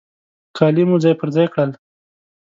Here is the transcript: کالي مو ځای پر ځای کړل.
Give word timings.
کالي 0.57 0.83
مو 0.89 0.95
ځای 1.03 1.13
پر 1.19 1.29
ځای 1.35 1.47
کړل. 1.53 1.71